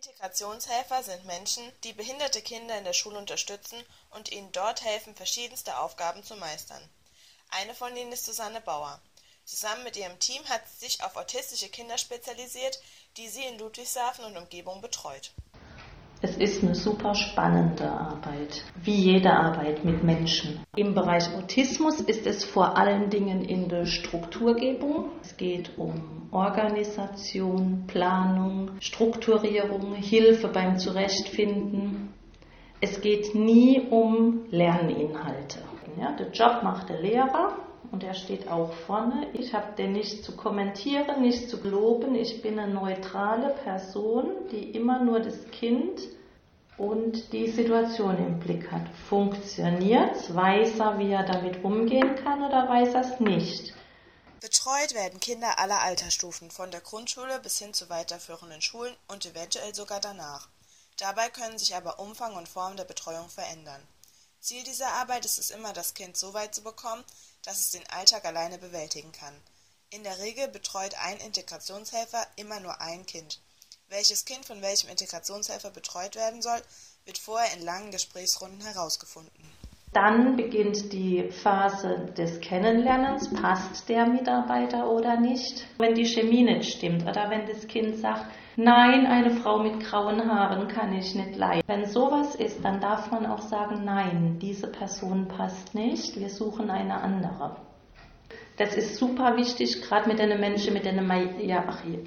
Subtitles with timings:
[0.00, 5.76] Integrationshelfer sind Menschen, die behinderte Kinder in der Schule unterstützen und ihnen dort helfen, verschiedenste
[5.76, 6.82] Aufgaben zu meistern.
[7.50, 8.98] Eine von ihnen ist Susanne Bauer.
[9.44, 12.80] Zusammen mit ihrem Team hat sie sich auf autistische Kinder spezialisiert,
[13.18, 15.32] die sie in Ludwigshafen und Umgebung betreut.
[16.22, 20.60] Es ist eine super spannende Arbeit, wie jede Arbeit mit Menschen.
[20.76, 25.12] Im Bereich Autismus ist es vor allen Dingen in der Strukturgebung.
[25.22, 32.12] Es geht um Organisation, Planung, Strukturierung, Hilfe beim Zurechtfinden.
[32.82, 35.60] Es geht nie um Lerninhalte.
[35.98, 37.56] Ja, der Job macht der Lehrer
[37.90, 39.28] und er steht auch vorne.
[39.32, 42.14] Ich habe den nicht zu kommentieren, nicht zu loben.
[42.14, 46.00] Ich bin eine neutrale Person, die immer nur das Kind
[46.76, 48.88] und die Situation im Blick hat.
[49.08, 50.34] Funktioniert?
[50.34, 53.74] Weiß er, wie er damit umgehen kann oder weiß er es nicht?
[54.40, 59.74] Betreut werden Kinder aller Altersstufen, von der Grundschule bis hin zu weiterführenden Schulen und eventuell
[59.74, 60.48] sogar danach.
[60.98, 63.82] Dabei können sich aber Umfang und Form der Betreuung verändern.
[64.40, 67.04] Ziel dieser Arbeit ist es immer, das Kind so weit zu bekommen,
[67.42, 69.38] dass es den Alltag alleine bewältigen kann.
[69.90, 73.40] In der Regel betreut ein Integrationshelfer immer nur ein Kind.
[73.88, 76.62] Welches Kind von welchem Integrationshelfer betreut werden soll,
[77.04, 79.52] wird vorher in langen Gesprächsrunden herausgefunden.
[79.92, 83.28] Dann beginnt die Phase des Kennenlernens.
[83.34, 85.66] Passt der Mitarbeiter oder nicht?
[85.78, 90.30] Wenn die Chemie nicht stimmt oder wenn das Kind sagt, nein, eine Frau mit grauen
[90.30, 91.64] Haaren kann ich nicht leiden.
[91.66, 96.70] Wenn sowas ist, dann darf man auch sagen, nein, diese Person passt nicht, wir suchen
[96.70, 97.56] eine andere.
[98.58, 101.64] Das ist super wichtig, gerade mit den Menschen, mit denen man ja,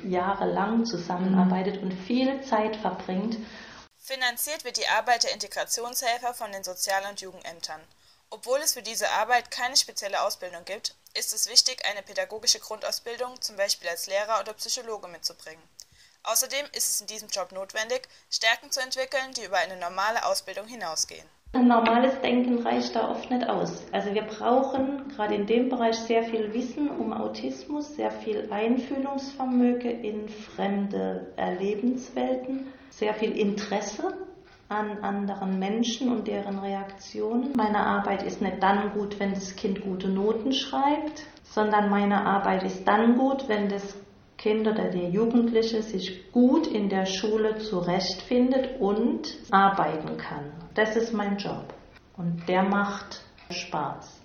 [0.07, 3.37] jahrelang zusammenarbeitet und viel Zeit verbringt.
[4.05, 7.79] Finanziert wird die Arbeit der Integrationshelfer von den Sozial- und Jugendämtern.
[8.29, 13.39] Obwohl es für diese Arbeit keine spezielle Ausbildung gibt, ist es wichtig, eine pädagogische Grundausbildung,
[13.39, 15.63] zum Beispiel als Lehrer oder Psychologe, mitzubringen.
[16.23, 20.67] Außerdem ist es in diesem Job notwendig, Stärken zu entwickeln, die über eine normale Ausbildung
[20.67, 21.25] hinausgehen.
[21.53, 23.71] Ein normales Denken reicht da oft nicht aus.
[23.93, 30.03] Also wir brauchen gerade in dem Bereich sehr viel Wissen um Autismus, sehr viel Einfühlungsvermögen
[30.03, 34.13] in fremde Erlebenswelten, sehr viel Interesse
[34.69, 37.53] an anderen Menschen und deren Reaktionen.
[37.55, 42.63] Meine Arbeit ist nicht dann gut, wenn das Kind gute Noten schreibt, sondern meine Arbeit
[42.63, 43.95] ist dann gut, wenn das
[44.37, 50.51] Kind oder der Jugendliche sich gut in der Schule zurechtfindet und arbeiten kann.
[50.73, 51.73] Das ist mein Job
[52.17, 54.21] und der macht Spaß.